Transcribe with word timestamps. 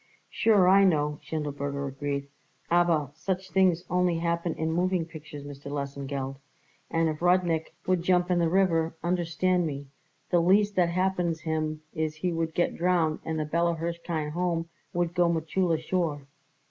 "Sure, 0.31 0.67
I 0.67 0.83
know," 0.83 1.19
Schindelberger 1.21 1.85
agreed, 1.87 2.27
"aber 2.71 3.11
such 3.13 3.51
things 3.51 3.85
only 3.87 4.17
happen 4.17 4.55
in 4.55 4.71
moving 4.71 5.05
pictures, 5.05 5.43
Mr. 5.43 5.69
Lesengeld, 5.69 6.37
and 6.89 7.07
if 7.07 7.21
Rudnik 7.21 7.75
would 7.85 8.01
jump 8.01 8.31
in 8.31 8.39
the 8.39 8.49
river, 8.49 8.95
understand 9.03 9.67
me, 9.67 9.85
the 10.31 10.39
least 10.41 10.75
that 10.75 10.89
happens 10.89 11.41
him 11.41 11.83
is 11.93 12.15
he 12.15 12.33
would 12.33 12.55
get 12.55 12.75
drownded 12.75 13.21
and 13.27 13.39
the 13.39 13.45
Bella 13.45 13.75
Hirshkind 13.75 14.31
Home 14.31 14.67
would 14.91 15.13
go 15.13 15.29
Mechulla 15.31 15.77
sure." 15.79 16.25